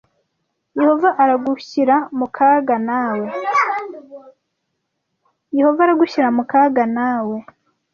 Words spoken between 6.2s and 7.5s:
mu kaga nawe